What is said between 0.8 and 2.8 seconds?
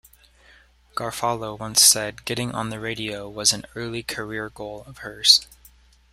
Garofalo once said getting on the